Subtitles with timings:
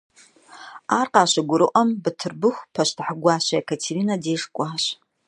[0.99, 4.83] Ар къащыгурыӀуэм, Бытырбыху пащтыхь гуащэ Екатеринэ деж кӀуащ.